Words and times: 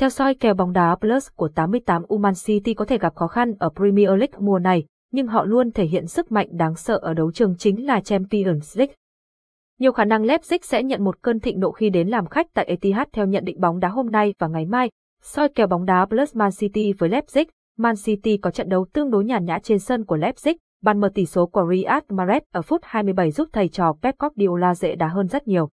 Theo 0.00 0.10
soi 0.10 0.34
kèo 0.34 0.54
bóng 0.54 0.72
đá 0.72 0.96
Plus 0.96 1.28
của 1.36 1.48
88 1.48 2.02
Uman 2.08 2.34
City 2.44 2.74
có 2.74 2.84
thể 2.84 2.98
gặp 2.98 3.14
khó 3.14 3.26
khăn 3.26 3.54
ở 3.58 3.68
Premier 3.76 4.08
League 4.08 4.38
mùa 4.38 4.58
này, 4.58 4.84
nhưng 5.12 5.26
họ 5.26 5.44
luôn 5.44 5.72
thể 5.72 5.84
hiện 5.84 6.06
sức 6.06 6.32
mạnh 6.32 6.48
đáng 6.50 6.74
sợ 6.74 6.98
ở 7.02 7.14
đấu 7.14 7.32
trường 7.32 7.56
chính 7.56 7.86
là 7.86 8.00
Champions 8.00 8.78
League. 8.78 8.94
Nhiều 9.78 9.92
khả 9.92 10.04
năng 10.04 10.22
Leipzig 10.22 10.58
sẽ 10.62 10.82
nhận 10.82 11.04
một 11.04 11.22
cơn 11.22 11.40
thịnh 11.40 11.60
nộ 11.60 11.70
khi 11.70 11.90
đến 11.90 12.08
làm 12.08 12.26
khách 12.26 12.46
tại 12.54 12.64
Etihad 12.64 13.08
theo 13.12 13.26
nhận 13.26 13.44
định 13.44 13.60
bóng 13.60 13.80
đá 13.80 13.88
hôm 13.88 14.10
nay 14.10 14.34
và 14.38 14.48
ngày 14.48 14.66
mai. 14.66 14.90
Soi 15.22 15.48
kèo 15.48 15.66
bóng 15.66 15.84
đá 15.84 16.06
Plus 16.06 16.36
Man 16.36 16.50
City 16.58 16.92
với 16.92 17.10
Leipzig, 17.10 17.44
Man 17.78 17.94
City 18.04 18.36
có 18.36 18.50
trận 18.50 18.68
đấu 18.68 18.86
tương 18.92 19.10
đối 19.10 19.24
nhàn 19.24 19.44
nhã 19.44 19.58
trên 19.62 19.78
sân 19.78 20.04
của 20.04 20.16
Leipzig, 20.16 20.54
bàn 20.82 21.00
mở 21.00 21.10
tỷ 21.14 21.26
số 21.26 21.46
của 21.46 21.68
Riyad 21.70 22.02
Mahrez 22.08 22.40
ở 22.52 22.62
phút 22.62 22.80
27 22.84 23.30
giúp 23.30 23.48
thầy 23.52 23.68
trò 23.68 23.92
Pep 24.02 24.18
Guardiola 24.18 24.74
dễ 24.74 24.94
đá 24.94 25.08
hơn 25.08 25.26
rất 25.26 25.48
nhiều. 25.48 25.68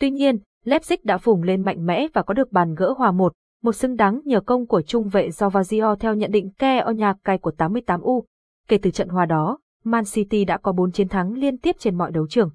Tuy 0.00 0.10
nhiên, 0.10 0.38
Leipzig 0.66 0.96
đã 1.04 1.16
vùng 1.16 1.42
lên 1.42 1.62
mạnh 1.62 1.86
mẽ 1.86 2.06
và 2.14 2.22
có 2.22 2.34
được 2.34 2.52
bàn 2.52 2.74
gỡ 2.74 2.94
hòa 2.98 3.12
một, 3.12 3.32
một 3.62 3.72
xứng 3.72 3.96
đáng 3.96 4.20
nhờ 4.24 4.40
công 4.40 4.66
của 4.66 4.82
trung 4.82 5.08
vệ 5.08 5.28
Jovazio 5.28 5.96
theo 5.96 6.14
nhận 6.14 6.30
định 6.30 6.50
Ke 6.58 6.78
Onyakay 6.80 7.38
của 7.38 7.52
88U. 7.58 8.22
Kể 8.68 8.78
từ 8.82 8.90
trận 8.90 9.08
hòa 9.08 9.26
đó, 9.26 9.58
Man 9.84 10.04
City 10.04 10.44
đã 10.44 10.58
có 10.58 10.72
4 10.72 10.92
chiến 10.92 11.08
thắng 11.08 11.32
liên 11.32 11.58
tiếp 11.58 11.76
trên 11.78 11.98
mọi 11.98 12.10
đấu 12.10 12.26
trường. 12.28 12.50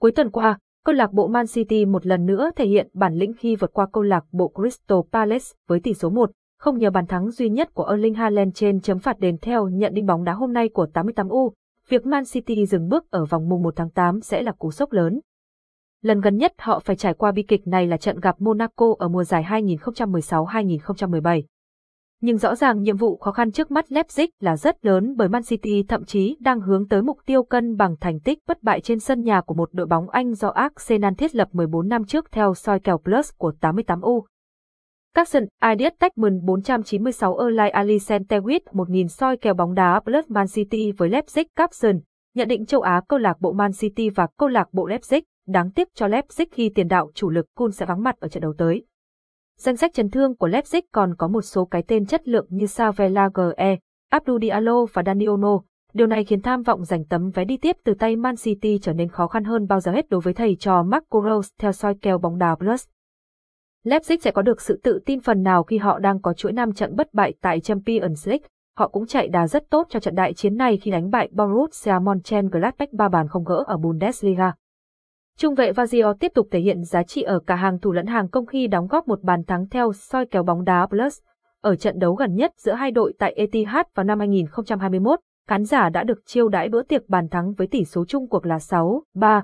Cuối 0.00 0.12
tuần 0.12 0.30
qua, 0.30 0.58
câu 0.84 0.94
lạc 0.94 1.12
bộ 1.12 1.28
Man 1.28 1.46
City 1.46 1.84
một 1.84 2.06
lần 2.06 2.26
nữa 2.26 2.50
thể 2.56 2.66
hiện 2.66 2.88
bản 2.94 3.14
lĩnh 3.14 3.32
khi 3.38 3.56
vượt 3.56 3.70
qua 3.72 3.86
câu 3.92 4.02
lạc 4.02 4.24
bộ 4.32 4.52
Crystal 4.54 4.98
Palace 5.12 5.46
với 5.68 5.80
tỷ 5.80 5.94
số 5.94 6.10
1, 6.10 6.30
không 6.58 6.78
nhờ 6.78 6.90
bàn 6.90 7.06
thắng 7.06 7.30
duy 7.30 7.48
nhất 7.48 7.74
của 7.74 7.84
Erling 7.84 8.14
Haaland 8.14 8.54
trên 8.54 8.80
chấm 8.80 8.98
phạt 8.98 9.18
đền 9.18 9.38
theo 9.38 9.68
nhận 9.68 9.94
định 9.94 10.06
bóng 10.06 10.24
đá 10.24 10.32
hôm 10.32 10.52
nay 10.52 10.68
của 10.68 10.86
88U. 10.94 11.50
Việc 11.88 12.06
Man 12.06 12.24
City 12.24 12.66
dừng 12.66 12.88
bước 12.88 13.10
ở 13.10 13.24
vòng 13.24 13.48
mùng 13.48 13.62
1 13.62 13.76
tháng 13.76 13.90
8 13.90 14.20
sẽ 14.20 14.42
là 14.42 14.52
cú 14.52 14.70
sốc 14.70 14.92
lớn. 14.92 15.20
Lần 16.06 16.20
gần 16.20 16.36
nhất 16.36 16.52
họ 16.58 16.78
phải 16.78 16.96
trải 16.96 17.14
qua 17.14 17.32
bi 17.32 17.42
kịch 17.42 17.66
này 17.66 17.86
là 17.86 17.96
trận 17.96 18.20
gặp 18.20 18.36
Monaco 18.38 18.86
ở 18.98 19.08
mùa 19.08 19.24
giải 19.24 19.44
2016-2017. 19.48 21.42
Nhưng 22.20 22.38
rõ 22.38 22.54
ràng 22.54 22.82
nhiệm 22.82 22.96
vụ 22.96 23.16
khó 23.16 23.32
khăn 23.32 23.52
trước 23.52 23.70
mắt 23.70 23.84
Leipzig 23.88 24.28
là 24.40 24.56
rất 24.56 24.84
lớn 24.84 25.14
bởi 25.16 25.28
Man 25.28 25.42
City 25.42 25.84
thậm 25.88 26.04
chí 26.04 26.36
đang 26.40 26.60
hướng 26.60 26.88
tới 26.88 27.02
mục 27.02 27.18
tiêu 27.26 27.42
cân 27.42 27.76
bằng 27.76 27.96
thành 28.00 28.20
tích 28.20 28.38
bất 28.48 28.62
bại 28.62 28.80
trên 28.80 29.00
sân 29.00 29.22
nhà 29.22 29.40
của 29.40 29.54
một 29.54 29.68
đội 29.72 29.86
bóng 29.86 30.10
Anh 30.10 30.34
do 30.34 30.48
Arsenal 30.48 31.14
thiết 31.14 31.34
lập 31.34 31.48
14 31.52 31.88
năm 31.88 32.04
trước 32.04 32.32
theo 32.32 32.54
soi 32.54 32.80
kèo 32.80 32.98
Plus 32.98 33.30
của 33.36 33.52
88U. 33.60 34.22
Capson, 35.14 35.44
Ideas 35.72 35.92
Techman 35.98 36.40
496 36.44 37.38
Erlai 37.38 37.70
Ali 37.70 37.96
Centewit 37.96 38.60
1000 38.72 39.08
soi 39.08 39.36
kèo 39.36 39.54
bóng 39.54 39.74
đá 39.74 40.00
Plus 40.00 40.24
Man 40.28 40.46
City 40.54 40.92
với 40.92 41.08
Leipzig 41.08 41.44
Capson, 41.56 42.00
nhận 42.34 42.48
định 42.48 42.66
châu 42.66 42.80
Á 42.80 43.00
câu 43.08 43.18
lạc 43.18 43.40
bộ 43.40 43.52
Man 43.52 43.70
City 43.72 44.10
và 44.10 44.26
câu 44.38 44.48
lạc 44.48 44.68
bộ 44.72 44.88
Leipzig, 44.88 45.22
đáng 45.46 45.70
tiếc 45.70 45.94
cho 45.94 46.06
Leipzig 46.08 46.46
khi 46.52 46.68
tiền 46.74 46.88
đạo 46.88 47.10
chủ 47.14 47.30
lực 47.30 47.46
Kun 47.54 47.72
sẽ 47.72 47.86
vắng 47.86 48.02
mặt 48.02 48.20
ở 48.20 48.28
trận 48.28 48.40
đấu 48.40 48.54
tới. 48.58 48.84
Danh 49.58 49.76
sách 49.76 49.94
chấn 49.94 50.10
thương 50.10 50.36
của 50.36 50.48
Leipzig 50.48 50.82
còn 50.92 51.14
có 51.16 51.28
một 51.28 51.42
số 51.42 51.64
cái 51.64 51.82
tên 51.88 52.06
chất 52.06 52.28
lượng 52.28 52.46
như 52.48 52.66
Savela 52.66 53.30
GE, 53.34 53.78
Abdou 54.10 54.38
Diallo 54.40 54.84
và 54.92 55.02
Dani 55.06 55.26
Ono. 55.26 55.60
Điều 55.92 56.06
này 56.06 56.24
khiến 56.24 56.42
tham 56.42 56.62
vọng 56.62 56.84
giành 56.84 57.04
tấm 57.04 57.30
vé 57.30 57.44
đi 57.44 57.56
tiếp 57.56 57.76
từ 57.84 57.94
tay 57.94 58.16
Man 58.16 58.36
City 58.36 58.78
trở 58.82 58.92
nên 58.92 59.08
khó 59.08 59.26
khăn 59.26 59.44
hơn 59.44 59.66
bao 59.66 59.80
giờ 59.80 59.92
hết 59.92 60.08
đối 60.08 60.20
với 60.20 60.34
thầy 60.34 60.56
trò 60.60 60.82
Marco 60.82 61.22
Rose 61.24 61.48
theo 61.58 61.72
soi 61.72 61.94
kèo 62.02 62.18
bóng 62.18 62.38
đá 62.38 62.54
Plus. 62.54 62.84
Leipzig 63.84 64.18
sẽ 64.20 64.30
có 64.30 64.42
được 64.42 64.60
sự 64.60 64.80
tự 64.82 65.00
tin 65.06 65.20
phần 65.20 65.42
nào 65.42 65.62
khi 65.62 65.78
họ 65.78 65.98
đang 65.98 66.22
có 66.22 66.32
chuỗi 66.32 66.52
5 66.52 66.72
trận 66.72 66.96
bất 66.96 67.14
bại 67.14 67.34
tại 67.40 67.60
Champions 67.60 68.28
League. 68.28 68.48
Họ 68.76 68.88
cũng 68.88 69.06
chạy 69.06 69.28
đà 69.28 69.46
rất 69.46 69.70
tốt 69.70 69.86
cho 69.90 70.00
trận 70.00 70.14
đại 70.14 70.34
chiến 70.34 70.56
này 70.56 70.76
khi 70.76 70.90
đánh 70.90 71.10
bại 71.10 71.28
Borussia 71.32 71.94
Mönchengladbach 72.02 72.92
ba 72.92 73.08
bàn 73.08 73.28
không 73.28 73.44
gỡ 73.44 73.64
ở 73.66 73.76
Bundesliga. 73.76 74.52
Trung 75.38 75.54
vệ 75.54 75.72
Vazio 75.72 76.14
tiếp 76.14 76.32
tục 76.34 76.48
thể 76.50 76.60
hiện 76.60 76.84
giá 76.84 77.02
trị 77.02 77.22
ở 77.22 77.38
cả 77.46 77.54
hàng 77.54 77.78
thủ 77.78 77.92
lẫn 77.92 78.06
hàng 78.06 78.28
công 78.28 78.46
khi 78.46 78.66
đóng 78.66 78.86
góp 78.86 79.08
một 79.08 79.22
bàn 79.22 79.44
thắng 79.44 79.68
theo 79.68 79.92
soi 79.92 80.26
kèo 80.26 80.42
bóng 80.42 80.64
đá 80.64 80.86
Plus. 80.86 81.18
Ở 81.60 81.76
trận 81.76 81.98
đấu 81.98 82.14
gần 82.14 82.34
nhất 82.34 82.52
giữa 82.56 82.72
hai 82.72 82.90
đội 82.90 83.14
tại 83.18 83.32
Etihad 83.32 83.86
vào 83.94 84.04
năm 84.04 84.18
2021, 84.18 85.20
khán 85.48 85.64
giả 85.64 85.88
đã 85.88 86.04
được 86.04 86.18
chiêu 86.26 86.48
đãi 86.48 86.68
bữa 86.68 86.82
tiệc 86.82 87.08
bàn 87.08 87.28
thắng 87.28 87.52
với 87.52 87.66
tỷ 87.66 87.84
số 87.84 88.04
chung 88.04 88.28
cuộc 88.28 88.46
là 88.46 88.56
6-3. 88.56 89.42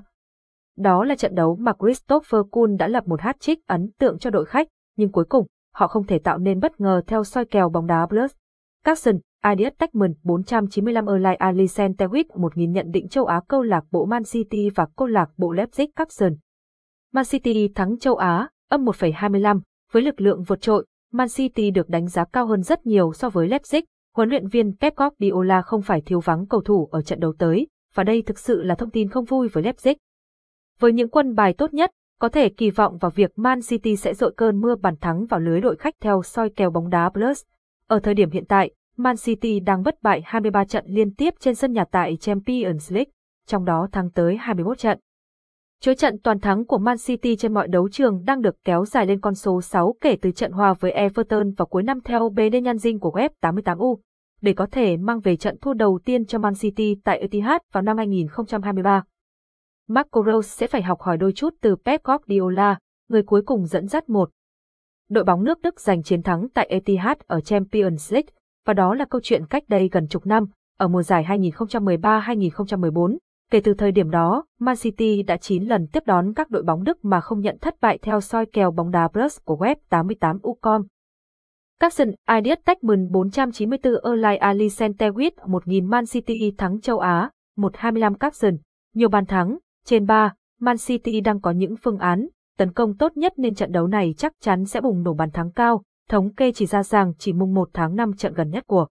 Đó 0.77 1.03
là 1.03 1.15
trận 1.15 1.35
đấu 1.35 1.55
mà 1.55 1.73
Christopher 1.79 2.41
Kuhn 2.51 2.75
đã 2.77 2.87
lập 2.87 3.07
một 3.07 3.19
hat-trick 3.19 3.57
ấn 3.67 3.89
tượng 3.99 4.17
cho 4.19 4.29
đội 4.29 4.45
khách, 4.45 4.67
nhưng 4.97 5.11
cuối 5.11 5.25
cùng, 5.29 5.47
họ 5.73 5.87
không 5.87 6.07
thể 6.07 6.19
tạo 6.19 6.37
nên 6.37 6.59
bất 6.59 6.79
ngờ 6.81 7.01
theo 7.07 7.23
soi 7.23 7.45
kèo 7.45 7.69
bóng 7.69 7.87
đá 7.87 8.05
Plus. 8.05 8.31
Carson, 8.83 9.19
Adidas 9.43 9.73
Techman 9.77 10.13
495 10.23 11.07
Erlai 11.07 11.35
Alisen 11.35 11.93
Tewit 11.93 12.23
1000 12.35 12.71
nhận 12.71 12.91
định 12.91 13.07
châu 13.07 13.25
Á 13.25 13.41
câu 13.47 13.61
lạc 13.61 13.83
bộ 13.91 14.05
Man 14.05 14.23
City 14.23 14.69
và 14.75 14.87
câu 14.95 15.07
lạc 15.07 15.29
bộ 15.37 15.53
Leipzig 15.53 15.87
Capson. 15.95 16.33
Man 17.13 17.25
City 17.25 17.67
thắng 17.75 17.99
châu 17.99 18.15
Á, 18.15 18.49
âm 18.69 18.85
1,25, 18.85 19.59
với 19.91 20.03
lực 20.03 20.21
lượng 20.21 20.43
vượt 20.43 20.61
trội, 20.61 20.85
Man 21.11 21.27
City 21.29 21.71
được 21.71 21.89
đánh 21.89 22.07
giá 22.07 22.25
cao 22.33 22.45
hơn 22.45 22.61
rất 22.61 22.85
nhiều 22.85 23.13
so 23.13 23.29
với 23.29 23.47
Leipzig, 23.47 23.81
huấn 24.15 24.29
luyện 24.29 24.47
viên 24.47 24.77
Pep 24.77 24.95
Guardiola 24.95 25.61
không 25.61 25.81
phải 25.81 26.01
thiếu 26.01 26.19
vắng 26.19 26.47
cầu 26.47 26.61
thủ 26.61 26.89
ở 26.91 27.01
trận 27.01 27.19
đấu 27.19 27.33
tới, 27.39 27.67
và 27.93 28.03
đây 28.03 28.21
thực 28.21 28.39
sự 28.39 28.63
là 28.63 28.75
thông 28.75 28.91
tin 28.91 29.09
không 29.09 29.25
vui 29.25 29.47
với 29.47 29.63
Leipzig. 29.63 29.95
Với 30.79 30.93
những 30.93 31.09
quân 31.09 31.35
bài 31.35 31.53
tốt 31.57 31.73
nhất, 31.73 31.91
có 32.19 32.29
thể 32.29 32.49
kỳ 32.49 32.69
vọng 32.69 32.97
vào 32.97 33.11
việc 33.11 33.31
Man 33.35 33.59
City 33.61 33.95
sẽ 33.95 34.13
dội 34.13 34.33
cơn 34.37 34.61
mưa 34.61 34.75
bàn 34.75 34.95
thắng 35.01 35.25
vào 35.25 35.39
lưới 35.39 35.61
đội 35.61 35.75
khách 35.75 35.95
theo 36.01 36.21
soi 36.23 36.49
kèo 36.49 36.69
bóng 36.69 36.89
đá 36.89 37.09
Plus. 37.09 37.43
Ở 37.87 37.99
thời 37.99 38.13
điểm 38.13 38.31
hiện 38.31 38.45
tại, 38.45 38.71
Man 38.97 39.15
City 39.17 39.59
đang 39.59 39.83
bất 39.83 40.01
bại 40.01 40.21
23 40.25 40.65
trận 40.65 40.85
liên 40.87 41.15
tiếp 41.15 41.33
trên 41.39 41.55
sân 41.55 41.73
nhà 41.73 41.85
tại 41.91 42.17
Champions 42.17 42.91
League, 42.91 43.11
trong 43.47 43.65
đó 43.65 43.87
thắng 43.91 44.09
tới 44.09 44.37
21 44.37 44.77
trận. 44.77 44.99
Chuỗi 45.81 45.95
trận 45.95 46.19
toàn 46.23 46.39
thắng 46.39 46.65
của 46.65 46.77
Man 46.77 46.97
City 46.97 47.35
trên 47.35 47.53
mọi 47.53 47.67
đấu 47.67 47.89
trường 47.89 48.23
đang 48.25 48.41
được 48.41 48.55
kéo 48.63 48.85
dài 48.85 49.05
lên 49.05 49.19
con 49.19 49.35
số 49.35 49.61
6 49.61 49.95
kể 50.01 50.17
từ 50.21 50.31
trận 50.31 50.51
hòa 50.51 50.73
với 50.73 50.91
Everton 50.91 51.51
vào 51.51 51.65
cuối 51.65 51.83
năm 51.83 52.01
theo 52.01 52.29
BD 52.29 52.55
nhân 52.63 52.77
dinh 52.77 52.99
của 52.99 53.11
web 53.11 53.29
88U, 53.41 53.97
để 54.41 54.53
có 54.53 54.65
thể 54.65 54.97
mang 54.97 55.19
về 55.19 55.35
trận 55.35 55.57
thua 55.61 55.73
đầu 55.73 55.99
tiên 56.05 56.25
cho 56.25 56.39
Man 56.39 56.53
City 56.55 56.95
tại 57.03 57.19
Etihad 57.19 57.61
vào 57.71 57.83
năm 57.83 57.97
2023. 57.97 59.03
Marco 59.87 60.23
Rose 60.25 60.49
sẽ 60.49 60.67
phải 60.67 60.81
học 60.81 61.01
hỏi 61.01 61.17
đôi 61.17 61.31
chút 61.31 61.53
từ 61.61 61.75
Pep 61.85 62.03
Guardiola, 62.03 62.77
người 63.09 63.23
cuối 63.23 63.41
cùng 63.45 63.65
dẫn 63.65 63.87
dắt 63.87 64.09
một. 64.09 64.29
Đội 65.09 65.23
bóng 65.23 65.43
nước 65.43 65.61
Đức 65.61 65.79
giành 65.79 66.03
chiến 66.03 66.23
thắng 66.23 66.49
tại 66.49 66.67
Etihad 66.67 67.17
ở 67.27 67.41
Champions 67.41 68.13
League 68.13 68.29
và 68.65 68.73
đó 68.73 68.93
là 68.93 69.05
câu 69.05 69.21
chuyện 69.23 69.45
cách 69.45 69.63
đây 69.67 69.89
gần 69.91 70.07
chục 70.07 70.25
năm, 70.25 70.45
ở 70.77 70.87
mùa 70.87 71.03
giải 71.03 71.23
2013-2014. 71.23 73.17
Kể 73.51 73.59
từ 73.59 73.73
thời 73.73 73.91
điểm 73.91 74.09
đó, 74.09 74.45
Man 74.59 74.75
City 74.75 75.23
đã 75.23 75.37
9 75.37 75.63
lần 75.63 75.87
tiếp 75.87 76.03
đón 76.05 76.33
các 76.33 76.49
đội 76.49 76.63
bóng 76.63 76.83
Đức 76.83 77.05
mà 77.05 77.21
không 77.21 77.39
nhận 77.39 77.57
thất 77.61 77.75
bại 77.81 77.97
theo 78.01 78.21
soi 78.21 78.45
kèo 78.45 78.71
bóng 78.71 78.91
đá 78.91 79.07
Plus 79.07 79.39
của 79.43 79.57
web 79.57 79.75
88ucom. 79.89 80.83
Capson 81.79 82.11
Ideas 82.37 82.59
Techman 82.65 83.11
494 83.11 83.93
Erlai 84.03 84.37
Ali 84.37 84.67
Sentewit 84.67 85.31
1000 85.45 85.85
Man 85.85 86.05
City 86.05 86.53
thắng 86.57 86.81
châu 86.81 86.99
Á, 86.99 87.29
125 87.57 88.15
Capson, 88.15 88.57
nhiều 88.93 89.09
bàn 89.09 89.25
thắng, 89.25 89.57
trên 89.85 90.05
3, 90.05 90.33
Man 90.59 90.77
City 90.77 91.21
đang 91.21 91.41
có 91.41 91.51
những 91.51 91.75
phương 91.83 91.97
án, 91.97 92.27
tấn 92.57 92.73
công 92.73 92.97
tốt 92.97 93.17
nhất 93.17 93.33
nên 93.37 93.55
trận 93.55 93.71
đấu 93.71 93.87
này 93.87 94.13
chắc 94.17 94.33
chắn 94.41 94.65
sẽ 94.65 94.81
bùng 94.81 95.03
nổ 95.03 95.13
bàn 95.13 95.31
thắng 95.31 95.51
cao, 95.51 95.83
thống 96.09 96.33
kê 96.33 96.51
chỉ 96.51 96.65
ra 96.65 96.83
rằng 96.83 97.13
chỉ 97.17 97.33
mùng 97.33 97.53
1 97.53 97.69
tháng 97.73 97.95
5 97.95 98.13
trận 98.13 98.33
gần 98.33 98.49
nhất 98.49 98.67
của 98.67 98.87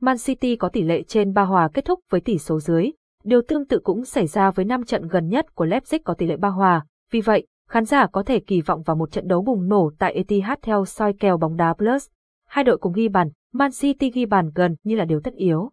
Man 0.00 0.16
City 0.24 0.56
có 0.56 0.68
tỷ 0.68 0.82
lệ 0.82 1.02
trên 1.02 1.32
3 1.32 1.42
hòa 1.42 1.68
kết 1.74 1.84
thúc 1.84 2.00
với 2.10 2.20
tỷ 2.20 2.38
số 2.38 2.60
dưới. 2.60 2.90
Điều 3.24 3.42
tương 3.48 3.66
tự 3.66 3.78
cũng 3.78 4.04
xảy 4.04 4.26
ra 4.26 4.50
với 4.50 4.64
5 4.64 4.84
trận 4.84 5.08
gần 5.08 5.28
nhất 5.28 5.54
của 5.54 5.66
Leipzig 5.66 5.98
có 6.04 6.14
tỷ 6.14 6.26
lệ 6.26 6.36
3 6.36 6.48
hòa. 6.48 6.86
Vì 7.10 7.20
vậy, 7.20 7.46
khán 7.68 7.84
giả 7.84 8.06
có 8.06 8.22
thể 8.22 8.40
kỳ 8.40 8.60
vọng 8.60 8.82
vào 8.82 8.96
một 8.96 9.12
trận 9.12 9.28
đấu 9.28 9.42
bùng 9.42 9.68
nổ 9.68 9.90
tại 9.98 10.12
Etihad 10.14 10.58
theo 10.62 10.84
soi 10.84 11.12
kèo 11.12 11.36
bóng 11.36 11.56
đá 11.56 11.74
Plus. 11.74 12.08
Hai 12.48 12.64
đội 12.64 12.78
cùng 12.78 12.92
ghi 12.92 13.08
bàn, 13.08 13.28
Man 13.52 13.70
City 13.72 14.10
ghi 14.10 14.26
bàn 14.26 14.50
gần 14.54 14.76
như 14.84 14.96
là 14.96 15.04
điều 15.04 15.20
tất 15.20 15.34
yếu. 15.34 15.70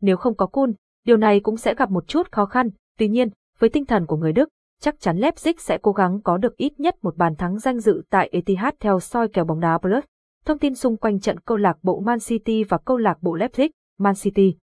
Nếu 0.00 0.16
không 0.16 0.36
có 0.36 0.46
Kun, 0.46 0.72
điều 1.04 1.16
này 1.16 1.40
cũng 1.40 1.56
sẽ 1.56 1.74
gặp 1.74 1.90
một 1.90 2.08
chút 2.08 2.32
khó 2.32 2.46
khăn. 2.46 2.70
Tuy 2.98 3.08
nhiên, 3.08 3.28
với 3.58 3.70
tinh 3.70 3.84
thần 3.84 4.06
của 4.06 4.16
người 4.16 4.32
Đức, 4.32 4.48
chắc 4.84 5.00
chắn 5.00 5.16
Leipzig 5.18 5.54
sẽ 5.58 5.78
cố 5.82 5.92
gắng 5.92 6.22
có 6.22 6.36
được 6.36 6.56
ít 6.56 6.80
nhất 6.80 6.94
một 7.02 7.16
bàn 7.16 7.36
thắng 7.36 7.58
danh 7.58 7.78
dự 7.78 8.02
tại 8.10 8.28
Etihad 8.32 8.74
theo 8.80 9.00
soi 9.00 9.28
kèo 9.28 9.44
bóng 9.44 9.60
đá 9.60 9.78
Plus. 9.78 10.04
Thông 10.46 10.58
tin 10.58 10.74
xung 10.74 10.96
quanh 10.96 11.20
trận 11.20 11.40
câu 11.40 11.56
lạc 11.56 11.76
bộ 11.82 12.00
Man 12.00 12.18
City 12.20 12.64
và 12.64 12.78
câu 12.78 12.96
lạc 12.96 13.18
bộ 13.22 13.36
Leipzig, 13.36 13.68
Man 13.98 14.14
City. 14.14 14.56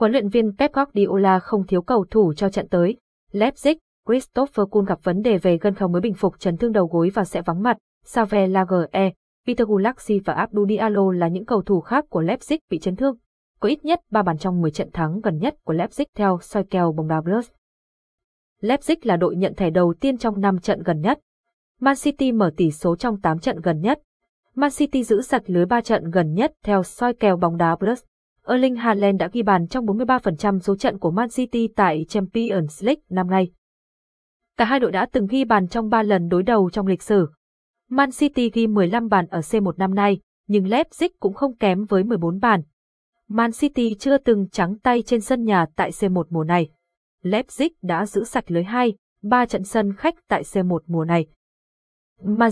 Huấn 0.00 0.12
luyện 0.12 0.28
viên 0.28 0.56
Pep 0.56 0.72
Guardiola 0.72 1.38
không 1.38 1.66
thiếu 1.66 1.82
cầu 1.82 2.06
thủ 2.10 2.32
cho 2.34 2.48
trận 2.48 2.68
tới. 2.68 2.96
Leipzig, 3.32 3.76
Christopher 4.08 4.66
Kuhn 4.70 4.84
gặp 4.84 4.98
vấn 5.02 5.22
đề 5.22 5.38
về 5.38 5.58
gân 5.58 5.74
khâu 5.74 5.88
mới 5.88 6.00
bình 6.00 6.14
phục 6.14 6.38
chấn 6.38 6.56
thương 6.56 6.72
đầu 6.72 6.86
gối 6.86 7.10
và 7.14 7.24
sẽ 7.24 7.42
vắng 7.42 7.62
mặt. 7.62 7.78
Save 8.04 8.46
Lagerre, 8.46 9.12
Peter 9.46 9.68
Gulaxi 9.68 10.20
và 10.24 10.34
Abdou 10.34 10.66
Diallo 10.66 11.12
là 11.12 11.28
những 11.28 11.44
cầu 11.44 11.62
thủ 11.62 11.80
khác 11.80 12.04
của 12.10 12.22
Leipzig 12.22 12.58
bị 12.70 12.78
chấn 12.78 12.96
thương. 12.96 13.16
Có 13.60 13.68
ít 13.68 13.84
nhất 13.84 14.00
3 14.10 14.22
bàn 14.22 14.38
trong 14.38 14.60
10 14.60 14.70
trận 14.70 14.90
thắng 14.92 15.20
gần 15.20 15.38
nhất 15.38 15.54
của 15.64 15.74
Leipzig 15.74 16.06
theo 16.16 16.38
soi 16.42 16.64
kèo 16.70 16.92
bóng 16.92 17.08
đá 17.08 17.20
Plus. 17.20 17.50
Leipzig 18.60 18.96
là 19.02 19.16
đội 19.16 19.36
nhận 19.36 19.54
thẻ 19.54 19.70
đầu 19.70 19.94
tiên 20.00 20.18
trong 20.18 20.40
5 20.40 20.58
trận 20.58 20.82
gần 20.82 21.00
nhất. 21.00 21.18
Man 21.80 21.94
City 21.96 22.32
mở 22.32 22.50
tỷ 22.56 22.70
số 22.70 22.96
trong 22.96 23.20
8 23.20 23.38
trận 23.38 23.60
gần 23.60 23.80
nhất. 23.80 24.00
Man 24.54 24.70
City 24.70 25.04
giữ 25.04 25.22
sạch 25.22 25.42
lưới 25.46 25.66
3 25.66 25.80
trận 25.80 26.10
gần 26.10 26.34
nhất 26.34 26.52
theo 26.64 26.82
soi 26.82 27.14
kèo 27.14 27.36
bóng 27.36 27.56
đá 27.56 27.76
Plus. 27.76 28.02
Erling 28.46 28.76
Haaland 28.76 29.20
đã 29.20 29.28
ghi 29.32 29.42
bàn 29.42 29.66
trong 29.66 29.86
43% 29.86 30.58
số 30.58 30.76
trận 30.76 30.98
của 30.98 31.10
Man 31.10 31.28
City 31.28 31.68
tại 31.76 32.04
Champions 32.08 32.84
League 32.84 33.02
năm 33.10 33.30
nay. 33.30 33.50
Cả 34.56 34.64
hai 34.64 34.80
đội 34.80 34.92
đã 34.92 35.06
từng 35.12 35.26
ghi 35.26 35.44
bàn 35.44 35.68
trong 35.68 35.88
3 35.88 36.02
lần 36.02 36.28
đối 36.28 36.42
đầu 36.42 36.70
trong 36.70 36.86
lịch 36.86 37.02
sử. 37.02 37.26
Man 37.88 38.10
City 38.10 38.50
ghi 38.50 38.66
15 38.66 39.08
bàn 39.08 39.26
ở 39.26 39.40
C1 39.40 39.72
năm 39.76 39.94
nay, 39.94 40.20
nhưng 40.48 40.64
Leipzig 40.64 41.08
cũng 41.20 41.34
không 41.34 41.56
kém 41.56 41.84
với 41.84 42.04
14 42.04 42.40
bàn. 42.40 42.62
Man 43.28 43.50
City 43.52 43.94
chưa 43.98 44.18
từng 44.18 44.48
trắng 44.52 44.78
tay 44.78 45.02
trên 45.02 45.20
sân 45.20 45.44
nhà 45.44 45.66
tại 45.76 45.90
C1 45.90 46.24
mùa 46.30 46.44
này. 46.44 46.68
Leipzig 47.22 47.70
đã 47.82 48.06
giữ 48.06 48.24
sạch 48.24 48.50
lưới 48.50 48.64
2, 48.64 48.94
3 49.22 49.46
trận 49.46 49.64
sân 49.64 49.92
khách 49.96 50.14
tại 50.28 50.42
C1 50.42 50.78
mùa 50.86 51.04
này. 51.04 51.26
Mà 52.22 52.46